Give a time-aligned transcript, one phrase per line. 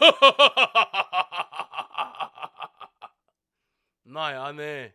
[4.04, 4.90] 那会安呢？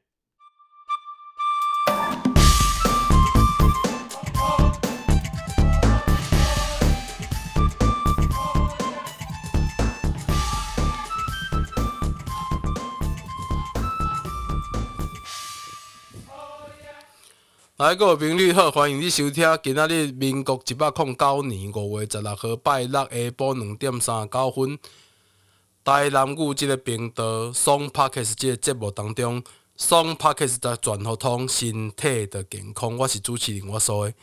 [17.86, 23.08] 来，各位朋友好，欢迎你收听今仔日民国一百零九年五月十六号拜六下
[23.38, 24.80] 晡两点三十九分，
[25.84, 29.44] 台南语这个频道双 Podcast 这个节目当中，
[29.78, 34.16] 双 Podcast 在全互通身体的健康，我是主持人我说的。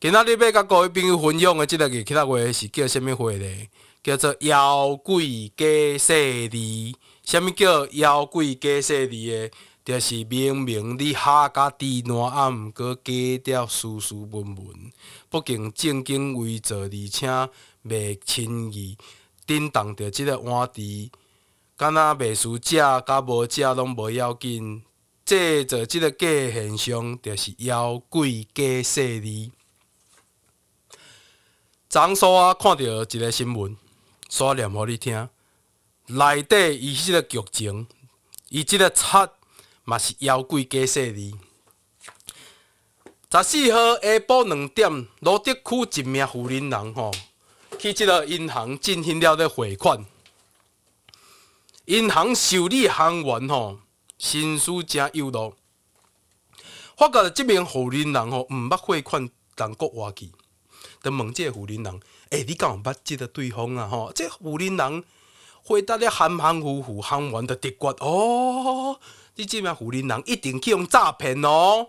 [0.00, 3.68] 今仔日要甲各位朋友分享的这个日期话是叫什么话呢？
[4.02, 5.22] 叫做妖怪
[5.54, 5.66] 假
[5.98, 6.96] 势利。
[7.22, 9.50] 什么叫妖怪假势利的？
[9.84, 13.12] 就是明明你哈甲低烂，啊，毋过假
[13.44, 14.92] 调斯斯文文，
[15.28, 17.28] 不敬正经为坐，而且
[17.84, 18.96] 袂亲意，
[19.46, 21.10] 顶当着即个碗伫，
[21.76, 24.82] 敢若袂输食，甲无食拢无要紧。
[25.26, 29.52] 制造即个假现象，就是妖怪假势利。
[31.90, 33.76] 昨晡啊，看到一个新闻，
[34.30, 35.28] 煞念互你听，
[36.06, 37.86] 内底伊即个剧情，
[38.48, 39.30] 伊即个插。
[39.84, 41.34] 嘛是妖怪假势利。
[43.30, 47.10] 十四号下晡两点，罗德区一名妇人人吼，
[47.78, 50.04] 去即个银行进行了咧汇款。
[51.86, 53.80] 银行受理行员吼，
[54.16, 55.52] 心思诚幼稚，
[56.96, 60.30] 发觉即名妇人人吼，毋捌汇款中国话去，
[61.02, 63.88] 就问即个妇人人：诶、你敢有捌即个对方啊？
[63.88, 65.04] 吼，即妇人人
[65.64, 68.98] 回答咧含含糊糊，行员就直觉哦。
[69.36, 71.88] 你即名妇人人一定去用诈骗哦，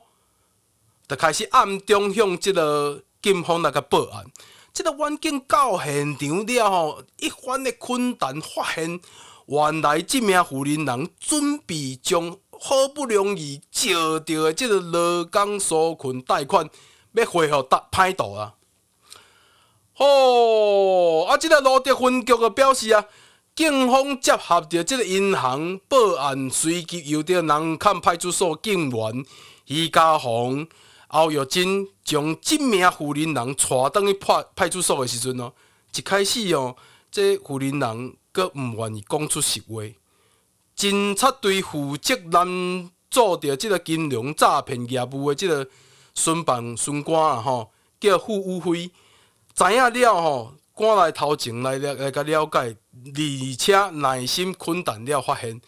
[1.07, 4.25] 就开始暗中向即个警方来个报案。
[4.73, 8.99] 即个员警到现场了后，一番的困难，发现
[9.45, 16.67] 原来即名妇人人准备将好不容易借到的即个劳工纾困贷款
[17.13, 18.55] 要恢复达歹度啊！
[19.93, 23.05] 吼，啊，即个罗德分局个表示啊。
[23.55, 29.25] 警方接合着这个银行报案，随即由着南崁派出所警员
[29.65, 30.67] 徐家宏、
[31.07, 35.53] 欧玉珍将这名妇人人带转去派派出所的时阵哦，
[35.95, 36.75] 一开始哦，
[37.09, 39.83] 这妇人人阁毋愿意讲出实话。
[40.75, 45.69] 警察队负责拦阻着这个金融诈骗业务的这个
[46.13, 47.71] 巡办巡官啊，吼，
[48.01, 48.91] 叫付乌辉，
[49.53, 50.53] 知影了吼。
[50.77, 55.61] 赶来头前来了来甲了解，而且耐心困难了，发现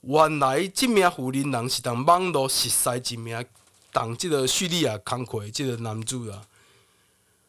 [0.00, 3.46] 原来这名妇人人是当网络识识一名
[3.92, 6.42] 当即个叙利亚工课即个男子啊。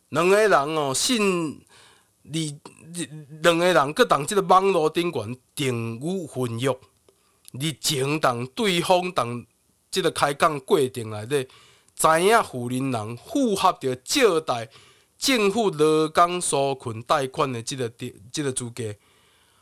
[0.10, 1.66] 两个人哦，信
[2.22, 2.60] 你
[3.42, 9.44] 两个人阁当即个网络顶悬订有婚约，而前当对方当
[9.90, 11.48] 即个开讲过程内底，
[11.96, 14.70] 知影妇人人符合着借贷。
[15.18, 18.96] 政府劳工纾困贷款的即个即个资格，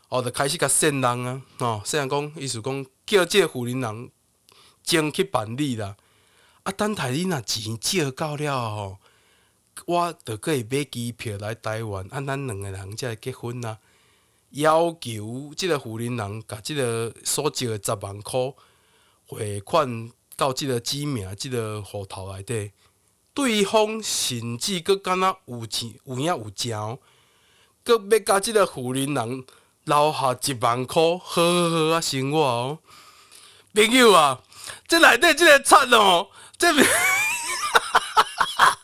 [0.08, 1.42] 哦，就开始甲骗人啊！
[1.58, 4.10] 哦，虽然讲意思讲叫即个妇人人
[4.84, 5.96] 先去办理啦。
[6.62, 8.98] 啊，等待你若钱借够了吼，
[9.86, 13.78] 我就可会买机票来台湾，啊，咱两个人才会结婚啊。
[14.50, 18.52] 要求即个富人人甲即个所借的十万块
[19.26, 22.70] 汇款到即个指名即个户头内底。
[23.36, 26.98] 对方甚至阁敢若有钱有影有钱，
[27.84, 29.44] 阁要甲即个富人人
[29.84, 32.78] 留下一万块，好好好啊生活哦。
[33.74, 34.40] 朋友啊，
[34.88, 36.82] 即内底即个惨哦，即哈
[37.82, 38.78] 哈哈哈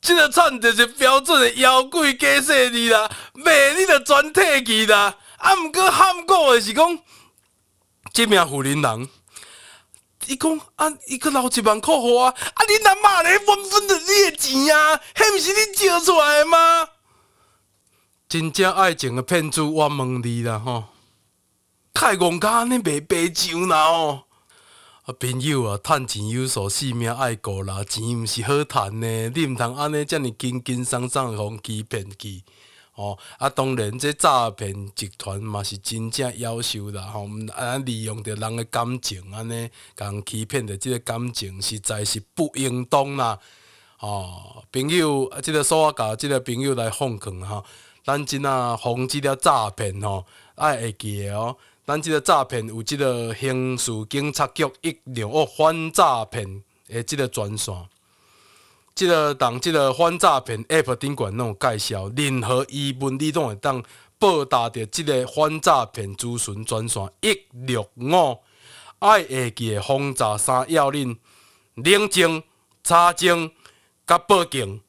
[0.00, 5.16] 这个惨就是标准的妖怪假势利啦，卖你着全退去啦。
[5.36, 6.98] 啊，毋过喊过的是讲，
[8.12, 9.08] 这名富人人。
[10.28, 16.88] 伊讲啊，伊阁留一万块互我，啊，恁若骂咧分分着你的钱啊，迄毋是你借出来的吗？
[18.28, 20.84] 真正爱情的骗子，我问你啦吼，
[21.94, 24.22] 太戆家安尼卖白酒啦吼！
[25.04, 32.42] 啊，朋友啊，趁钱有所，性命爱顾啦，钱毋是好趁的，你毋通安尼遮尔轻轻松松互欺骗去。
[32.96, 43.38] 哦，啊，当然，这诈骗集团嘛是真正夭寿啦，吼、哦，啊，利用着人的感情，安尼共欺骗着即个感情，实在是不应当啦。
[44.00, 47.62] 哦，朋友，啊，即、这个说我甲即个朋友来奉劝哈，
[48.02, 51.54] 咱即啊防止了诈骗吼，爱会记哦，
[51.86, 57.74] 咱即个诈骗有即个刑事警察局一零五反诈骗的即个专线。
[58.96, 63.84] 即个同即个反诈骗 App 顶管拢有介绍，任何疑问你拢会当
[64.18, 68.38] 拨打着即个反诈骗咨询专线一六五，
[69.00, 71.18] 爱会记的轰炸三要领：
[71.74, 72.42] 冷静、
[72.82, 73.50] 查证、
[74.06, 74.80] 甲报警，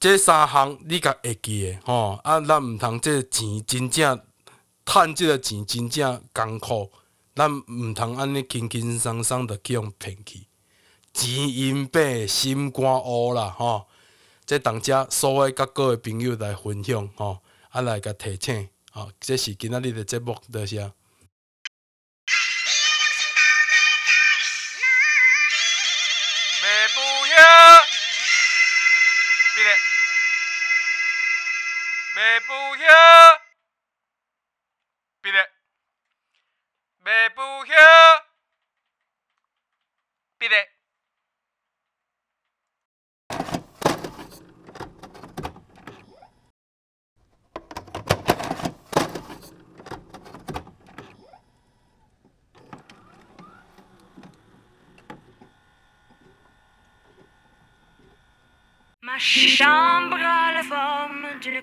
[0.00, 2.18] 这三项你甲会记的吼。
[2.24, 4.20] 啊，咱毋通即钱真正
[4.84, 6.90] 趁即个钱真正艰苦，
[7.36, 10.49] 咱毋通安尼轻轻松松的去用骗去。
[11.12, 13.88] 钱因变心肝乌啦，吼！
[14.46, 20.92] 即同遮所有甲各位朋友来分享，吼，啊来甲提醒，吼，这是今仔日的节目，多谢。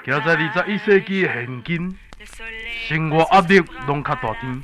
[0.05, 1.97] 徛在二十一世纪的现今，
[2.87, 4.63] 生活压力拢较大点。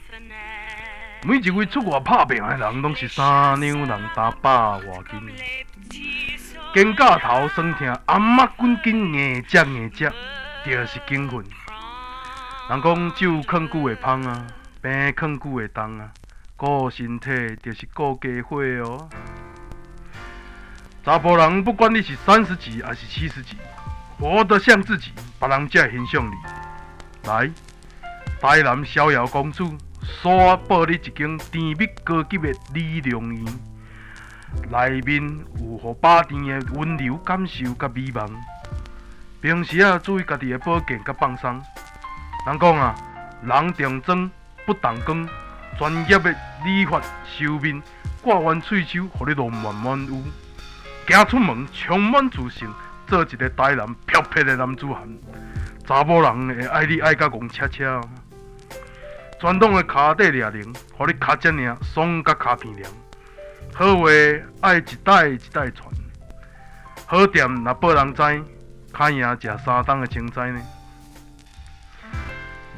[1.26, 5.22] 每一位出外打拼的人，拢是三两人打百外斤。
[6.74, 10.12] 肩胛头酸痛，阿妈滚筋硬只硬只，
[10.66, 11.44] 就是兴奋。
[12.70, 14.48] 人讲酒劝久会芳啊，
[14.82, 16.10] 病劝久会重啊，
[16.56, 17.30] 顾身体
[17.62, 19.10] 就是顾家伙哦。
[21.06, 23.58] 查甫人不管你是三十几还是七十几，
[24.20, 26.34] 活得像自己，别人才会欣赏你。
[27.28, 27.50] 来，
[28.42, 33.46] 台南逍遥公主，刷报你一间甜蜜高级的美容院，
[34.70, 38.30] 内面有互百甜的温柔感受甲美梦。
[39.42, 41.62] 平时啊，注意家己的保健甲放松。
[42.46, 42.96] 人讲啊，
[43.44, 44.32] 人重妆
[44.66, 45.28] 不重工，
[45.78, 46.34] 专业的
[46.64, 47.82] 理发修面，
[48.22, 50.22] 挂完喙须，互你容满满有。
[51.06, 52.70] 行出门充满自信，
[53.08, 55.08] 做一个台南漂泊的男子汉。
[55.86, 58.02] 查某人会爱你爱甲戆恰恰。
[59.40, 62.92] 传统的脚底抓铃，互你脚趾领爽甲脚片凉。
[63.74, 64.10] 好话
[64.62, 65.90] 爱一代一代传，
[67.06, 68.44] 好店若无人知，
[68.98, 70.62] 较赢食三冬的青菜呢。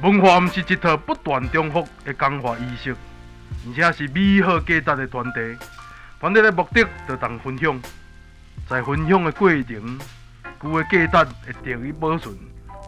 [0.01, 2.95] 文化毋是一套不断重复的工化仪式，
[3.67, 5.57] 而且是美好价值的团体。
[6.19, 7.79] 团体的目的就当分享。
[8.67, 9.99] 在分享的过程，
[10.59, 12.35] 旧的价值会得以保存，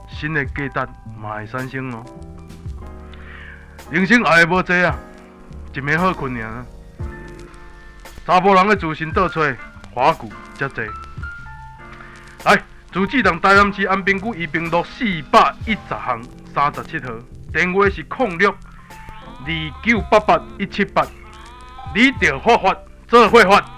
[0.10, 0.88] 新的价值
[1.20, 2.04] 嘛会产生哦。
[3.92, 4.96] 人生爱的无多啊，
[5.74, 6.66] 一暝好困尔。
[8.26, 9.42] 查甫人的自信倒找，
[9.94, 10.84] 花骨才多。
[12.44, 16.22] 来，自治党台南市安平区一平路四百一十巷
[16.56, 17.14] 三十七号，
[17.54, 21.06] 电话是零六二九八八一七八，
[21.94, 22.76] 你着发发
[23.08, 23.77] 做会发。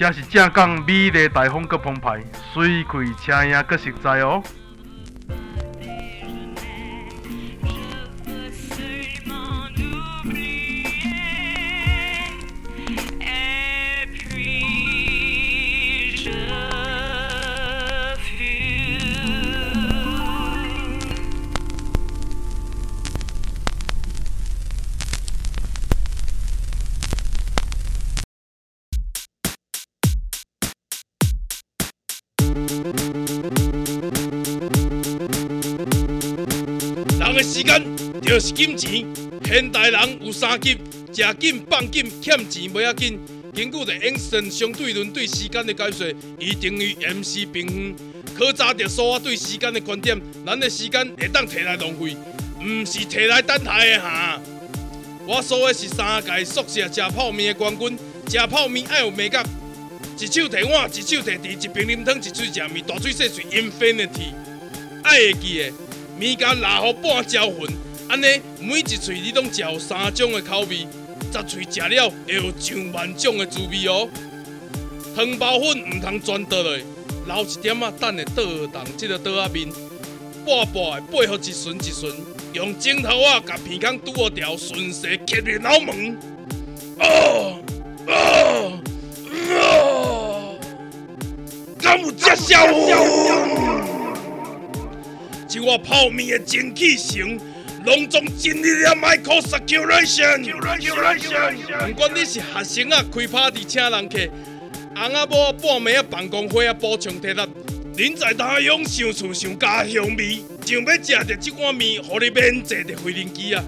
[0.00, 2.24] 正是正港美丽台风阁澎湃，
[2.54, 4.42] 水气车影阁实在哦。
[38.30, 39.04] 就是金钱，
[39.44, 40.78] 现代人有三急：
[41.12, 43.18] 食紧、放紧、欠钱，不要紧。
[43.52, 46.06] 根据着英森相对论对时间的解说
[46.38, 47.96] 伊等于 MC 平方。
[48.38, 52.16] 考察着所有对时间的观点，咱的时间会当摕来浪费，
[52.60, 54.40] 毋是摕来等待的哈。
[55.26, 59.44] 我说的是三届宿舍吃泡面的冠军，吃泡面爱有美感，
[60.16, 64.32] 一手提碗，一手提箸，一边啉汤，一嘴食面，大嘴细嘴，Infinity，
[65.02, 65.72] 爱会记的。
[66.16, 67.66] 面甲拉好半焦痕，
[68.10, 68.26] 安尼
[68.60, 70.78] 每一喙你拢嚼三种的口味，
[71.32, 74.08] 十喙食了会有上万种的滋味哦。
[75.14, 76.76] 汤包粉毋通全倒落，
[77.28, 79.68] 留一点仔等下倒动即个倒仔面，
[80.44, 82.12] 半半的配合一顺一顺，
[82.52, 86.18] 用枕头啊甲鼻孔拄好条，顺势吸入脑门。
[86.98, 87.60] 哦
[88.08, 88.72] 哦
[89.52, 90.58] 哦！
[91.80, 92.90] 敢有这效果？
[95.48, 97.38] 一碗泡面的蒸汽绳，
[97.84, 100.52] 隆重建立了 Michael Circulation。
[101.88, 104.18] 不管你是学生啊，开 party 请人客，
[104.94, 107.42] 红仔某半暝啊放光火啊补充体力。
[107.96, 113.62] 恁在他乡想厝想家乡味，就要食着即碗面，互你免坐着飞轮机啊！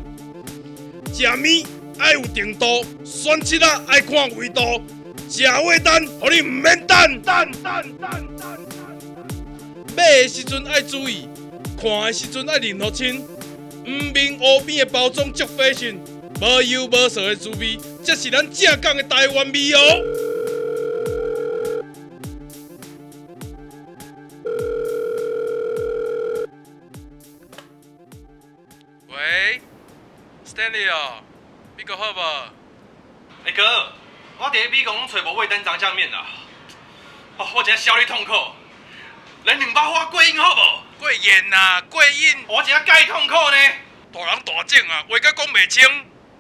[1.13, 1.67] 食面
[1.99, 4.81] 爱有程度，选择啊爱看味道，
[5.29, 7.21] 食话等，互你毋免等。
[7.23, 8.67] 等等等等。
[9.95, 11.29] 买的时阵爱注意，
[11.79, 13.23] 看的时阵爱认好清，
[13.85, 16.01] 毋明乌边的包装足费心，
[16.41, 20.03] 无油无色的滋味，这是咱正港的台湾味哦。
[29.09, 29.61] 喂
[30.47, 31.23] Stanley 哦，
[31.77, 32.21] 你阁好无？
[33.45, 33.63] 哎、欸、哥，
[34.39, 36.25] 我伫美国拢找无味登炸酱面啦。
[37.39, 38.33] 哦，我真小你痛苦。
[39.45, 40.82] 来两包花过瘾好无？
[41.03, 42.45] 桂圆呐，过瘾。
[42.47, 43.57] 我真介痛苦呢。
[44.13, 45.83] 大人大正啊，话甲讲袂清。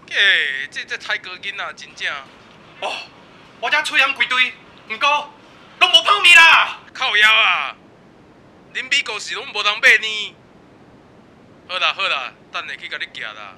[0.09, 2.15] 嘿，这这菜哥囡仔真正。
[2.81, 2.97] 哦，
[3.59, 4.53] 我这喙痒规堆，
[4.89, 5.35] 毋过
[5.81, 6.79] 拢无泡面啦。
[6.95, 7.75] 靠腰啊！
[8.73, 10.37] 恁美国是拢无通买呢。
[11.69, 13.57] 好啦好啦，等下去甲你寄啦。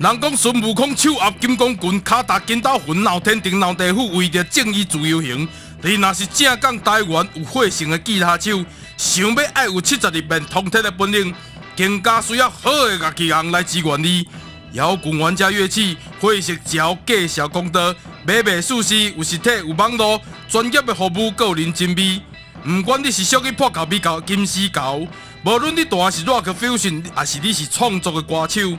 [0.00, 5.46] 人讲孙悟空手握金刚棍，脚踏筋斗云，闹天庭闹地府，为着正义自由行。
[5.82, 8.64] 你若是正港台湾有血性的吉他手，
[8.96, 11.34] 想要爱有七十二变通天的本领，
[11.76, 14.26] 更加需要好的乐器行来支援你。
[14.72, 22.22] 摇滚玩家乐器，会识教介绍公道，买卖舒适，有实体有网络，专业的服务，个人真美。
[22.64, 25.06] 不管你是属于破旧米旧金丝猴，
[25.44, 28.78] 无论你弹是 Rock Fusion，还是你是创作的歌手。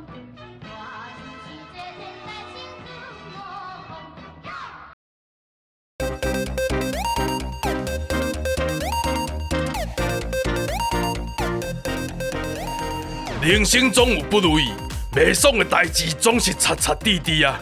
[13.41, 14.69] 人生总有不如意，
[15.15, 17.59] 袂爽的代志总是擦擦滴滴啊！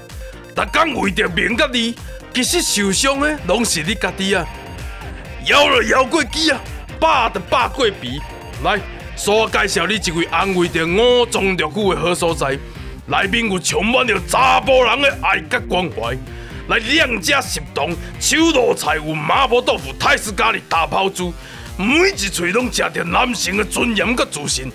[0.54, 1.96] 逐工为着名甲利，
[2.34, 4.46] 其实受伤的拢是你家己啊！
[5.46, 6.60] 摇了摇过机啊，
[7.00, 8.20] 拔的拔过皮。
[8.62, 8.78] 来，
[9.16, 12.60] 所我介绍你一位安慰着五脏六腑的好所在，
[13.06, 16.14] 内面有充满着查甫人的爱甲关怀。
[16.68, 17.88] 来，两家食堂，
[18.20, 21.34] 手路菜有麻婆豆腐、泰式咖喱、大泡猪，
[21.78, 24.70] 每一喙拢食着男性的尊严甲自信。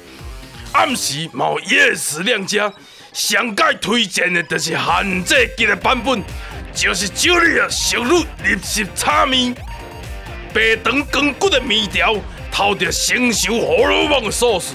[0.75, 2.73] 暗时嘛有 yes 两家，
[3.13, 6.21] 上界推荐的就是限制级的版本，
[6.75, 9.55] 就是酒里啊熟入入食炒面，
[10.53, 12.17] 白长光骨的面条，
[12.51, 14.73] 透着成熟胡萝卜的 sauce，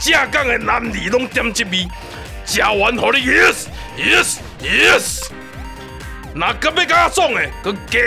[0.00, 1.86] 正港的男儿拢点这味，
[2.44, 5.28] 吃完互你 yes yes yes，
[6.34, 8.00] 那个要加爽的，搁加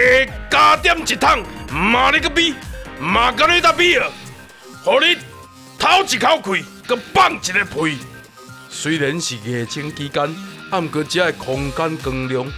[0.52, 1.42] 加点一桶，
[1.72, 2.54] 麻你个逼，
[3.00, 4.08] 麻个你个逼啊，
[4.84, 5.16] 互你
[5.80, 6.66] 透一口气。
[6.90, 8.00] 搁放一个屁，
[8.68, 10.24] 虽然是疫情期间，
[10.72, 12.52] 啊，毋过遮个空间光亮，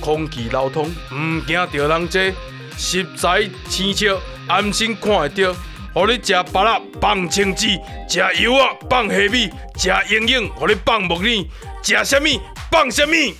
[0.00, 2.34] 空气流通，毋惊着人济，
[2.76, 5.54] 实在清澈，安心看会到。
[5.94, 7.68] 互你食芭乐放青籽，
[8.08, 11.46] 食油啊放虾米，食营养，互你放木耳，
[11.80, 12.40] 食虾米
[12.72, 13.36] 放虾米。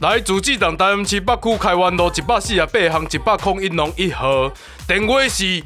[0.00, 4.50] 来自治党台南市北区开元路一百四十八巷一百空一弄一号，
[4.88, 5.62] 电话是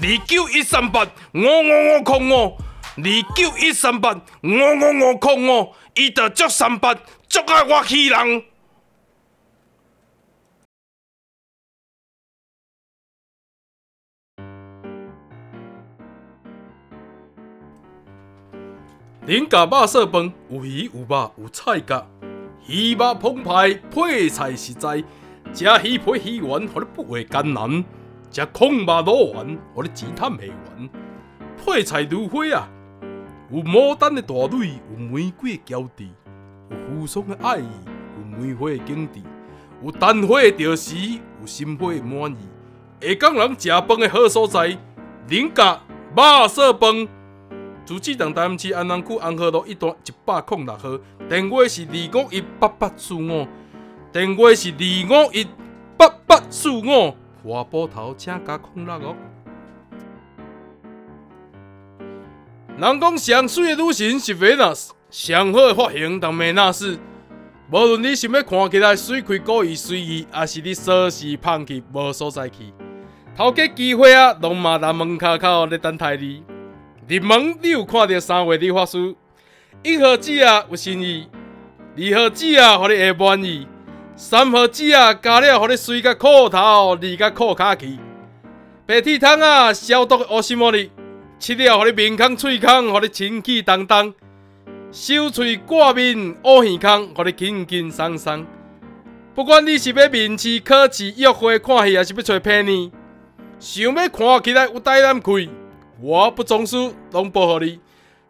[0.00, 1.04] 二九一三八
[1.34, 2.58] 五五五空五。
[3.00, 3.04] 二
[3.36, 4.12] 九一三八
[4.42, 6.92] 五五五空五，伊着足三八，
[7.28, 8.42] 足爱我气人。
[19.24, 22.04] 恁家肉色饭有鱼有肉有菜甲，
[22.66, 25.04] 鱼肉澎湃，配菜实在，
[25.54, 27.84] 食鱼配鱼丸，互你不会艰难；
[28.32, 30.90] 食空肉卤丸，互你只贪袂完。
[31.64, 32.68] 配菜如花啊！
[33.50, 36.10] 有牡丹的大蕊，有玫瑰的娇滴，
[36.70, 37.68] 有扶桑的爱意，
[38.18, 39.22] 有梅花的景致，
[39.82, 40.94] 有丹花的调时，
[41.40, 42.36] 有心花的满意。
[43.00, 44.76] 下港人食饭的好所在，
[45.28, 45.80] 苓甲
[46.14, 47.08] 肉燥饭。
[47.86, 53.46] 朱子东台市安南区安和路一段一百零六号，电话是二五一八八四五，
[54.12, 55.46] 电话是二五一
[55.96, 57.14] 八八四五。
[57.42, 59.16] 花波头请加空六哦。
[62.80, 66.96] 人讲上水的女神是 Venus，上好的发型当美纳斯。
[67.72, 72.72] 无论你想要看起来水亏故意随意，还是你锁匙放弃无所在去，
[73.36, 76.44] 头家机会啊，拢嘛在门口口咧等待你。
[77.08, 79.16] 入门你有看到三位理发师，
[79.82, 81.26] 一号子啊有新意，
[81.96, 83.66] 二号子啊互你会满意，
[84.14, 87.98] 三号子啊加了互你水甲裤头，二甲裤骹去，
[88.86, 90.92] 白铁汤啊消毒乌西莫哩。
[91.38, 94.12] 吃了，互你面空、喙空，互你清气荡荡；
[94.90, 98.44] 收喙挂面、乌耳空，互你轻轻松松。
[99.34, 102.90] 不管你是要面试、考试、约会、看戏，还是要找便宜，
[103.60, 105.48] 想要看起来有台南气，
[106.00, 107.78] 我不装输，拢保护你。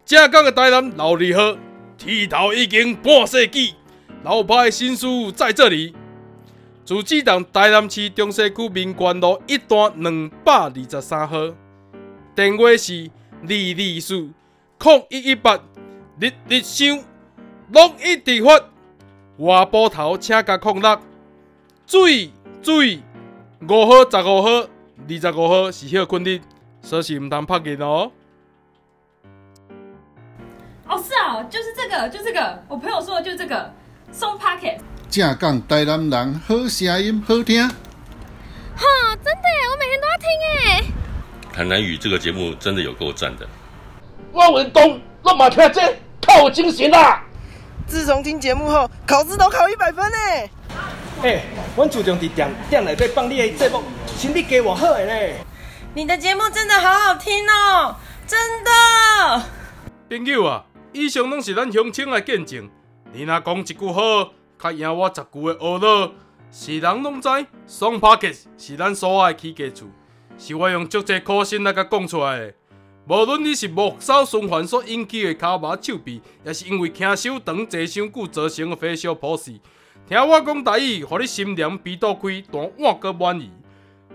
[0.04, 1.56] 正港的台南老字号，
[1.96, 3.74] 剃头已经半世纪，
[4.22, 5.94] 老派的新书在这里。
[6.84, 11.38] 住址台南市中西区民权路一段二百二十三号。
[12.38, 13.10] 电话是
[13.42, 15.56] 二二四零一一八，
[16.20, 17.02] 日日想，
[17.72, 18.60] 拢一直发。
[19.38, 21.00] 外埔头请加空六，
[21.84, 22.30] 水
[22.62, 23.02] 水
[23.68, 24.50] 五号、十五号、
[25.08, 26.40] 二十五号是休困日，
[26.80, 28.12] 所以唔通拍紧哦。
[30.86, 33.74] 哦，是啊，就是这个，就这个，我朋友说的就是这个，
[34.12, 34.78] 送 packet。
[35.10, 37.74] 正港台南人好声音好听，哈，
[39.24, 40.84] 真的，我每天都要听诶。
[41.58, 43.44] 台南语这个节目真的有够赞的。
[44.34, 47.20] 汪文东，那马天这太有精神啦！
[47.84, 50.16] 自从听节目后，考试都考一百分呢。
[51.20, 51.42] 哎、欸，
[51.74, 55.34] 我注重在点点内底放你的节目，心里给我好的嘞。
[55.94, 59.42] 你的节目真的好好听哦，真的。
[60.08, 62.70] 朋友啊，以上拢是咱乡亲的见证。
[63.12, 64.30] 你若讲一句好，
[64.62, 66.12] 较赢我十句的恶乐，
[66.52, 67.28] 是人拢知。
[67.66, 69.88] 双 Podcast 是咱所爱起家厝。
[70.38, 72.54] 是我用足济苦心来甲讲出来的。
[73.08, 79.58] 无论你是木扫循环所引起的骹麻手臂，也是因为听手长坐伤久造成的发烧不适，
[80.06, 83.50] 听我讲台语，互你心凉鼻肚开，但我阁满意，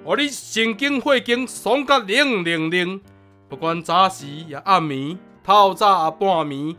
[0.05, 3.01] 互你神经血经爽甲灵灵灵。
[3.49, 6.75] 不管早时也暗暝，透早也半暝，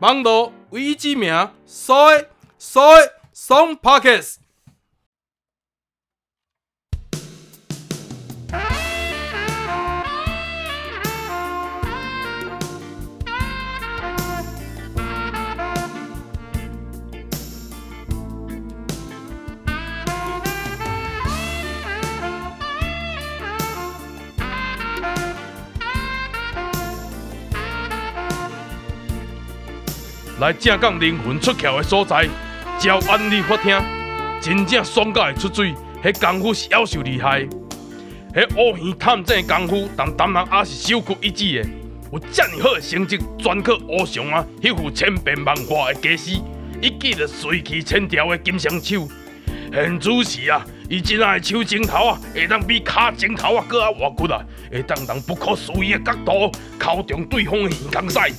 [0.00, 2.24] 网络唯一之名，所以
[2.58, 4.36] 所以爽 Podcast。
[30.40, 32.28] 来正港灵魂出窍的所在，
[32.78, 33.76] 只要安利发听，
[34.40, 35.74] 真正爽到会出水。
[36.00, 37.40] 迄功夫是夭寿厉害，
[38.32, 41.68] 迄乌鱼探针的功夫，但当然也是首屈一指的。
[42.12, 46.40] 有遮尔好的成绩，专靠乌熊啊，迄副千变万化的架势，
[46.80, 49.08] 一记着水气千条的金双手。
[49.72, 58.30] 现主时啊，伊即仔的手指头啊，会当比脚指头啊搁较活骨啊，会当从不可思议的角度敲中对方的耳孔塞。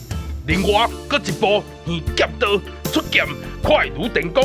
[0.49, 2.57] 另外，搁一部耳夹刀
[2.91, 3.23] 出剑，
[3.61, 4.43] 快如电光，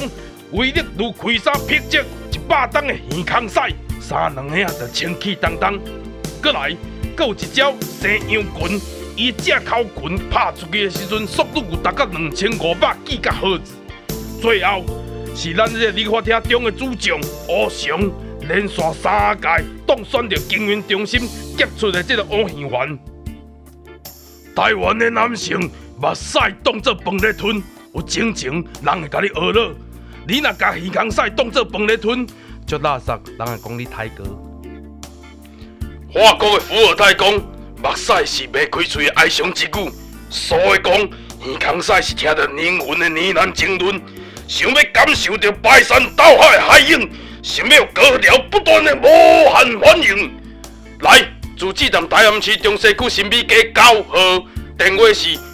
[0.53, 3.71] 威力如开山劈石，一百吨的耳孔塞，
[4.03, 5.81] 三两下就清气荡荡。
[6.43, 6.77] 搁来，
[7.17, 8.79] 搁有一招西洋拳，
[9.17, 13.73] 伊只口拳拍出去的时阵，速度有达到两千五百几甲赫兹。
[14.43, 14.85] 最后
[15.35, 17.99] 是咱这个理发厅中的主将乌翔，
[18.47, 19.49] 连续三届
[19.87, 22.95] 当选着经营中心杰出的这个乌鱼丸。
[24.55, 25.59] 台湾的男性。
[26.05, 27.63] 目屎当作饭来吞，
[27.95, 29.75] 有真情人会甲你学了。
[30.29, 32.27] 你若甲耳孔屎当作饭来吞，
[32.67, 34.23] 就垃圾人会讲你太哥。
[36.13, 39.71] 法国的伏尔泰讲，目屎是未开嘴的哀伤之语。
[40.29, 43.99] 所以讲，耳孔屎是听着灵魂的呢喃经纶。
[44.47, 47.09] 想要感受着排山倒海的海涌，
[47.43, 50.31] 想要高潮不断的无限欢迎。
[51.01, 54.45] 来，自治站台南市中西区新美街九号，
[54.77, 55.54] 电话是。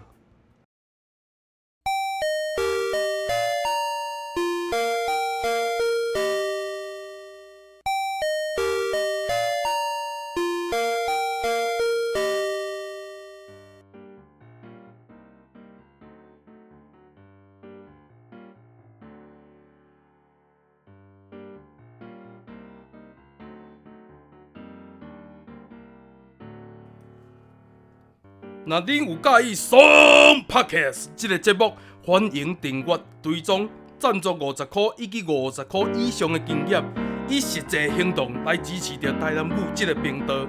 [28.81, 36.83] 若恁有介意《SONG Podcast》这个节目，欢迎订阅、追踪、赞助五十块以及五十块以上的金额，
[37.27, 40.47] 以实际行动来支持着台南母这个频道。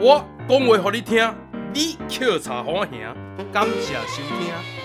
[0.00, 1.34] 我讲话给你听，
[1.74, 3.00] 你笑茶欢迎，
[3.52, 4.77] 感谢收听。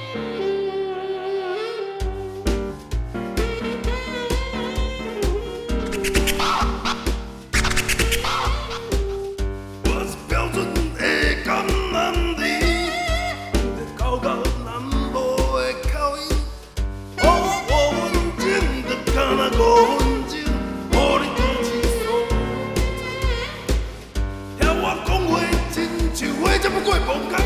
[27.13, 27.42] Okay.